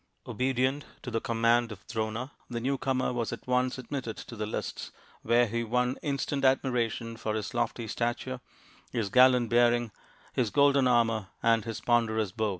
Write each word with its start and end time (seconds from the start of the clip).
Obedient 0.25 0.83
to 1.03 1.11
the 1.11 1.21
command 1.21 1.71
of 1.71 1.85
Drona, 1.85 2.31
the 2.49 2.59
new 2.59 2.79
comer 2.79 3.13
was 3.13 3.31
at 3.31 3.45
once 3.45 3.77
admitted 3.77 4.17
to 4.17 4.35
the 4.35 4.47
lists, 4.47 4.89
where 5.21 5.45
he 5.45 5.63
won 5.63 5.95
instant 6.01 6.43
admiration 6.43 7.15
for 7.15 7.35
his 7.35 7.53
lofty 7.53 7.87
stature, 7.87 8.41
his 8.91 9.09
gallant 9.09 9.51
bearing, 9.51 9.91
his 10.33 10.49
golden 10.49 10.87
armour, 10.87 11.27
and 11.43 11.65
his 11.65 11.79
ponderous 11.81 12.31
bow. 12.31 12.49